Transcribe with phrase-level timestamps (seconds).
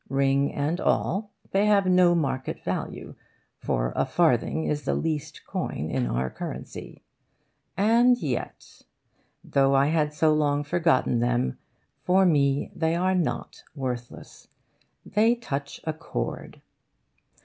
[0.09, 3.13] Ring and all, they have no market value;
[3.59, 7.03] for a farthing is the least coin in our currency.
[7.77, 8.81] And yet,
[9.43, 11.59] though I had so long forgotten them,
[12.03, 14.47] for me they are not worthless.
[15.05, 16.61] They touch a chord...